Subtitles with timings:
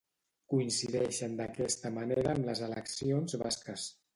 [0.53, 3.89] Coincideixen d'aquesta manera amb les eleccions basques.